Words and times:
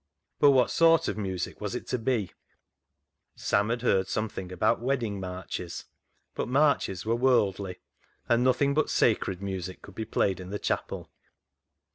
But 0.39 0.49
what 0.49 0.71
sort 0.71 1.07
of 1.07 1.15
music 1.15 1.61
was 1.61 1.75
it 1.75 1.85
to 1.89 1.99
be? 1.99 2.31
Sam 3.35 3.69
had 3.69 3.83
heard 3.83 4.07
something 4.07 4.51
about 4.51 4.79
wedding 4.81 5.19
marches; 5.19 5.85
but 6.33 6.47
marches 6.47 7.05
were 7.05 7.13
worldly, 7.15 7.77
and 8.27 8.43
nothing 8.43 8.73
but 8.73 8.89
sacred 8.89 9.43
music 9.43 9.83
could 9.83 9.93
be 9.93 10.05
played 10.05 10.39
in 10.39 10.49
the 10.49 10.57
chapel. 10.57 11.11